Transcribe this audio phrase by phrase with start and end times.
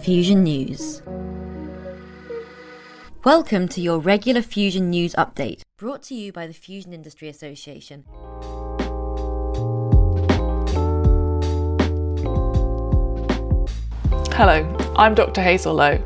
[0.00, 1.02] Fusion News.
[3.24, 8.04] Welcome to your regular Fusion News update, brought to you by the Fusion Industry Association.
[14.32, 15.42] Hello, I'm Dr.
[15.42, 16.00] Hazel Lowe.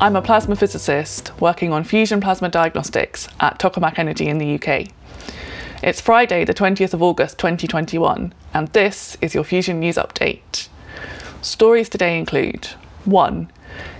[0.00, 4.88] I'm a plasma physicist working on fusion plasma diagnostics at Tokamak Energy in the UK.
[5.82, 10.68] It's Friday, the 20th of August 2021, and this is your Fusion News Update.
[11.42, 12.70] Stories today include
[13.06, 13.50] 1.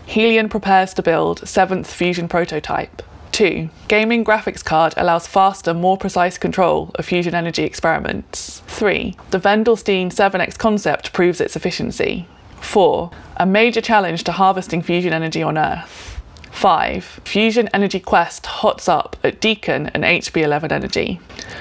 [0.07, 3.03] Helion prepares to build seventh fusion prototype.
[3.33, 3.69] 2.
[3.89, 8.63] Gaming graphics card allows faster, more precise control of fusion energy experiments.
[8.67, 9.15] 3.
[9.31, 12.27] The Wendelstein 7X concept proves its efficiency.
[12.61, 13.11] 4.
[13.37, 16.21] A major challenge to harvesting fusion energy on Earth.
[16.51, 17.21] 5.
[17.25, 21.21] Fusion Energy Quest hots up at Deakin and HB11 Energy.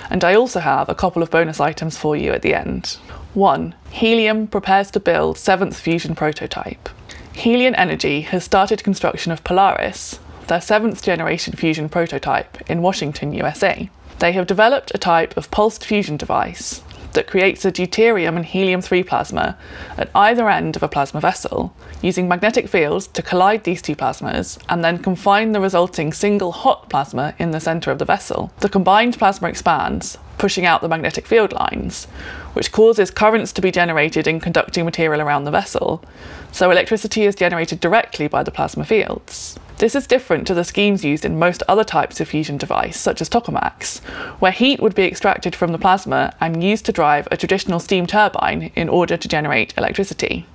[0.10, 2.98] And I also have a couple of bonus items for you at the end.
[3.34, 3.76] 1.
[3.92, 6.88] Helion prepares to build seventh fusion prototype.
[7.36, 13.90] Helion Energy has started construction of Polaris, their seventh generation fusion prototype, in Washington, USA.
[14.20, 18.82] They have developed a type of pulsed fusion device that creates a deuterium and helium
[18.82, 19.58] 3 plasma
[19.98, 24.60] at either end of a plasma vessel, using magnetic fields to collide these two plasmas
[24.70, 28.52] and then confine the resulting single hot plasma in the centre of the vessel.
[28.60, 32.06] The combined plasma expands, pushing out the magnetic field lines,
[32.54, 36.04] which causes currents to be generated in conducting material around the vessel,
[36.52, 39.58] so electricity is generated directly by the plasma fields.
[39.78, 43.20] This is different to the schemes used in most other types of fusion device, such
[43.20, 44.00] as tokamaks,
[44.40, 48.06] where heat would be extracted from the plasma and used to drive a traditional steam
[48.06, 50.46] turbine in order to generate electricity.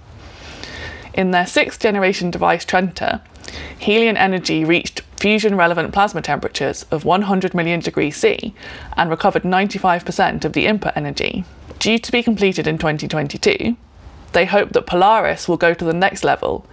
[1.14, 3.20] In their sixth generation device Trenta,
[3.80, 8.55] Helion Energy reached fusion relevant plasma temperatures of 100 million degrees C
[8.97, 11.44] and recovered 95% of the input energy.
[11.78, 13.77] Due to be completed in 2022,
[14.33, 16.64] they hope that Polaris will go to the next level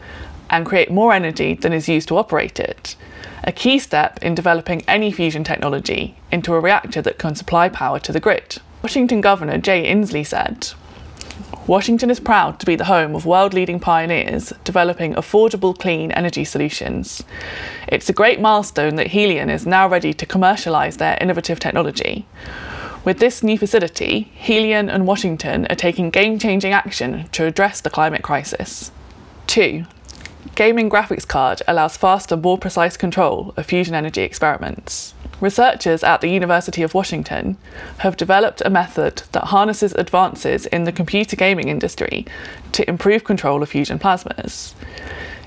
[0.50, 2.96] and create more energy than is used to operate it,
[3.44, 8.00] a key step in developing any fusion technology into a reactor that can supply power
[8.00, 8.58] to the grid.
[8.81, 10.70] Washington Governor Jay Inslee said,
[11.67, 16.45] Washington is proud to be the home of world leading pioneers developing affordable clean energy
[16.45, 17.25] solutions.
[17.89, 22.25] It's a great milestone that Helion is now ready to commercialise their innovative technology.
[23.03, 27.89] With this new facility, Helion and Washington are taking game changing action to address the
[27.89, 28.91] climate crisis.
[29.47, 29.85] 2.
[30.57, 35.13] Gaming graphics card allows faster, more precise control of fusion energy experiments.
[35.40, 37.57] Researchers at the University of Washington
[38.00, 42.25] have developed a method that harnesses advances in the computer gaming industry
[42.72, 44.73] to improve control of fusion plasmas.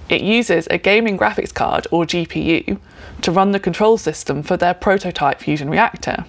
[0.08, 2.78] It uses a gaming graphics card, or GPU,
[3.22, 6.24] to run the control system for their prototype fusion reactor.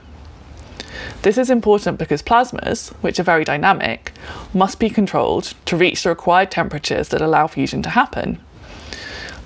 [1.21, 4.11] This is important because plasmas, which are very dynamic,
[4.55, 8.39] must be controlled to reach the required temperatures that allow fusion to happen.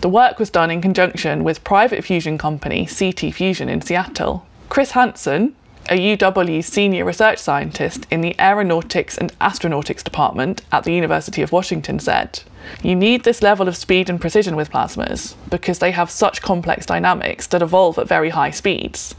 [0.05, 4.45] The work was done in conjunction with private fusion company CT Fusion in Seattle.
[4.69, 5.55] Chris Hansen,
[5.87, 11.51] a UW senior research scientist in the Aeronautics and Astronautics Department at the University of
[11.51, 12.39] Washington, said,
[12.81, 16.87] You need this level of speed and precision with plasmas because they have such complex
[16.87, 19.13] dynamics that evolve at very high speeds.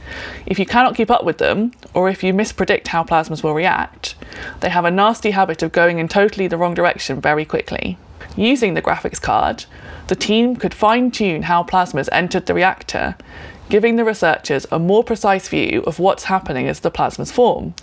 [0.45, 4.17] If you cannot keep up with them, or if you mispredict how plasmas will react,
[4.61, 7.97] they have a nasty habit of going in totally the wrong direction very quickly.
[8.37, 9.65] Using the graphics card,
[10.09, 13.17] the team could fine tune how plasmas entered the reactor,
[13.69, 17.75] giving the researchers a more precise view of what's happening as the plasmas form,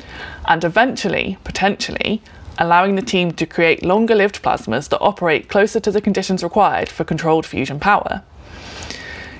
[0.46, 2.22] and eventually, potentially,
[2.58, 6.90] allowing the team to create longer lived plasmas that operate closer to the conditions required
[6.90, 8.24] for controlled fusion power.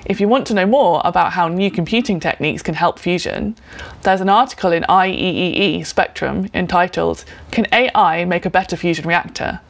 [0.04, 3.56] If you want to know more about how new computing techniques can help fusion,
[4.02, 9.60] there's an article in IEEE Spectrum entitled Can AI Make a Better Fusion Reactor?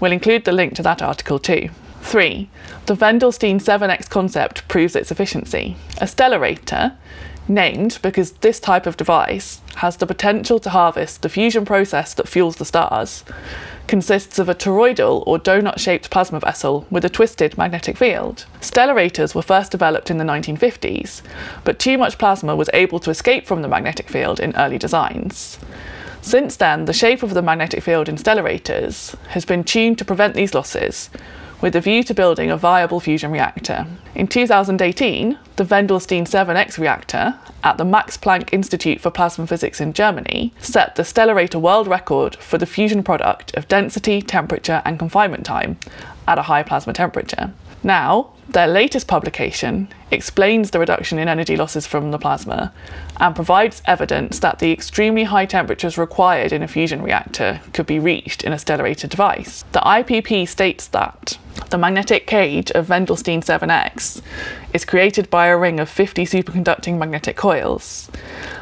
[0.00, 1.68] We'll include the link to that article too.
[2.02, 2.50] 3.
[2.86, 5.76] The Wendelstein 7X concept proves its efficiency.
[5.98, 6.94] A stellarator,
[7.48, 12.28] named because this type of device has the potential to harvest the fusion process that
[12.28, 13.24] fuels the stars,
[13.86, 18.46] consists of a toroidal or donut shaped plasma vessel with a twisted magnetic field.
[18.60, 21.22] Stellarators were first developed in the 1950s,
[21.64, 25.58] but too much plasma was able to escape from the magnetic field in early designs.
[26.20, 30.34] Since then, the shape of the magnetic field in stellarators has been tuned to prevent
[30.34, 31.10] these losses,
[31.62, 33.86] with a view to building a viable fusion reactor.
[34.14, 39.92] In 2018, the Wendelstein 7X reactor at the Max Planck Institute for Plasma Physics in
[39.92, 45.46] Germany set the Stellarator world record for the fusion product of density, temperature, and confinement
[45.46, 45.78] time
[46.26, 47.52] at a high plasma temperature.
[47.84, 52.72] Now, their latest publication explains the reduction in energy losses from the plasma
[53.18, 57.98] and provides evidence that the extremely high temperatures required in a fusion reactor could be
[57.98, 59.64] reached in a stellarator device.
[59.72, 61.38] The IPP states that
[61.70, 64.20] the magnetic cage of Wendelstein 7X
[64.74, 68.10] is created by a ring of 50 superconducting magnetic coils.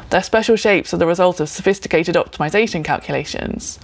[0.09, 3.79] Their special shapes are the result of sophisticated optimization calculations.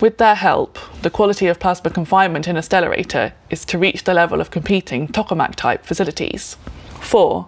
[0.00, 4.12] With their help, the quality of plasma confinement in a stellarator is to reach the
[4.12, 6.56] level of competing tokamak type facilities.
[7.00, 7.46] 4.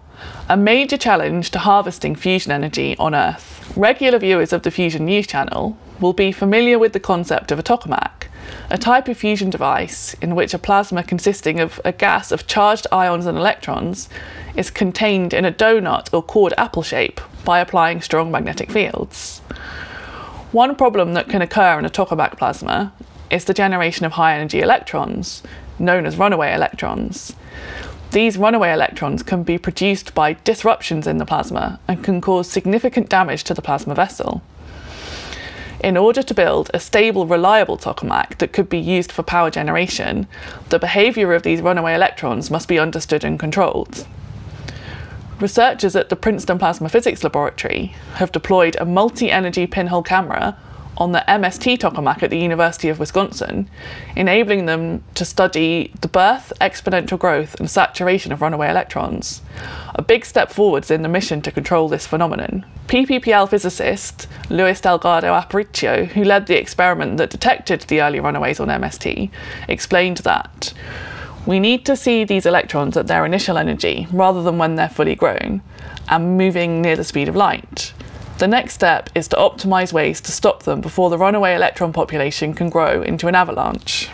[0.49, 3.77] A major challenge to harvesting fusion energy on Earth.
[3.77, 7.65] Regular viewers of the Fusion News channel will be familiar with the concept of a
[7.65, 8.29] tokamak,
[8.71, 12.87] a type of fusion device in which a plasma consisting of a gas of charged
[12.93, 14.09] ions and electrons
[14.55, 19.43] is contained in a donut or cored apple shape by applying strong magnetic fields.
[20.57, 22.95] One problem that can occur in a tokamak plasma
[23.29, 25.43] is the generation of high energy electrons,
[25.79, 27.35] known as runaway electrons.
[28.13, 33.11] These runaway electrons can be produced by disruptions in the plasma and can cause significant
[33.11, 34.41] damage to the plasma vessel.
[35.85, 40.27] In order to build a stable, reliable tokamak that could be used for power generation,
[40.71, 44.07] the behaviour of these runaway electrons must be understood and controlled.
[45.41, 50.57] Researchers at the Princeton Plasma Physics Laboratory have deployed a multi energy pinhole camera
[50.97, 53.69] on the MST tokamak at the University of Wisconsin,
[54.17, 59.43] enabling them to study the birth, exponential growth, and saturation of runaway electrons.
[59.95, 62.65] A big step forwards in the mission to control this phenomenon.
[62.87, 68.69] PPPL physicist Luis Delgado Aparicio, who led the experiment that detected the early runaways on
[68.69, 69.31] MST,
[69.69, 70.73] explained that
[71.47, 75.15] we need to see these electrons at their initial energy rather than when they're fully
[75.15, 75.63] grown
[76.09, 77.93] and moving near the speed of light.
[78.39, 82.53] The next step is to optimize ways to stop them before the runaway electron population
[82.53, 84.11] can grow into an avalanche.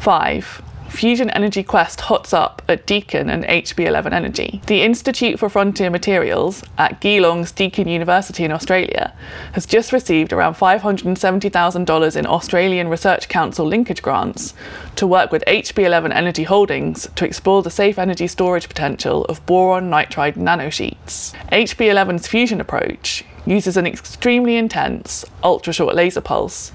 [0.00, 0.62] 5.
[0.88, 4.60] Fusion Energy Quest hots up at Deakin and HB11 Energy.
[4.66, 9.12] The Institute for Frontier Materials at Geelong's Deakin University in Australia
[9.52, 14.54] has just received around $570,000 in Australian Research Council linkage grants
[14.94, 19.90] to work with HB11 Energy Holdings to explore the safe energy storage potential of boron
[19.90, 21.34] nitride nanosheets.
[21.52, 26.72] HB11's fusion approach uses an extremely intense ultra short laser pulse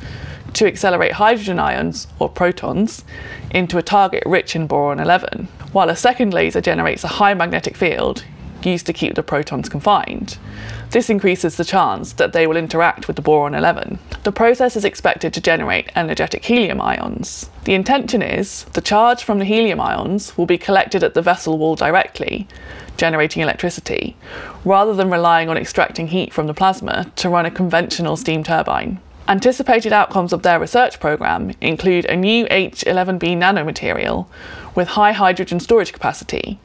[0.53, 3.03] to accelerate hydrogen ions, or protons,
[3.51, 7.75] into a target rich in boron 11, while a second laser generates a high magnetic
[7.75, 8.24] field
[8.65, 10.38] used to keep the protons confined.
[10.92, 13.98] This increases the chance that they will interact with the boron 11.
[14.24, 17.50] The process is expected to generate energetic helium ions.
[17.63, 21.57] The intention is the charge from the helium ions will be collected at the vessel
[21.57, 22.48] wall directly,
[22.98, 24.15] generating electricity,
[24.65, 29.00] rather than relying on extracting heat from the plasma to run a conventional steam turbine.
[29.28, 34.28] Anticipated outcomes of their research program include a new H11B nanomaterial
[34.76, 36.60] with high hydrogen storage capacity,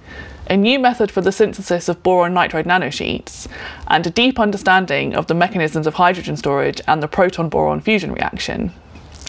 [0.48, 3.46] a new method for the synthesis of boron nitride nanosheets,
[3.88, 8.12] and a deep understanding of the mechanisms of hydrogen storage and the proton boron fusion
[8.12, 8.72] reaction.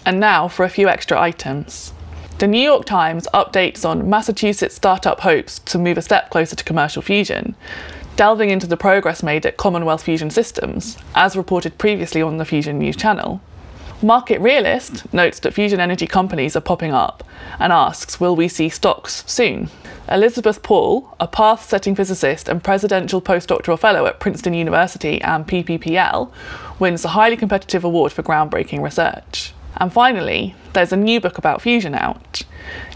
[0.05, 1.93] And now for a few extra items.
[2.39, 6.63] The New York Times updates on Massachusetts startup hopes to move a step closer to
[6.63, 7.55] commercial fusion,
[8.17, 12.79] delving into the progress made at Commonwealth Fusion Systems, as reported previously on the Fusion
[12.79, 13.39] News channel.
[14.01, 17.23] Market Realist notes that fusion energy companies are popping up
[17.59, 19.69] and asks, will we see stocks soon?
[20.09, 26.31] Elizabeth Paul, a path setting physicist and presidential postdoctoral fellow at Princeton University and PPPL,
[26.79, 29.53] wins a highly competitive award for groundbreaking research.
[29.79, 32.43] And finally, there's a new book about fusion out.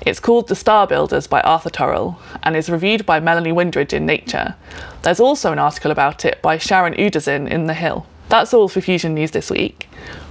[0.05, 4.05] It's called The Star Builders by Arthur Turrell and is reviewed by Melanie Windridge in
[4.05, 4.55] Nature.
[5.03, 8.05] There's also an article about it by Sharon Udasin in The Hill.
[8.29, 9.87] That's all for Fusion News this week.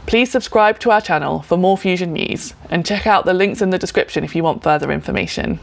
[0.06, 3.70] Please subscribe to our channel for more Fusion news and check out the links in
[3.70, 5.60] the description if you want further information.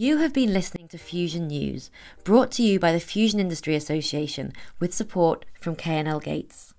[0.00, 1.90] You have been listening to Fusion News,
[2.22, 6.72] brought to you by the Fusion Industry Association with support from K&L Gates.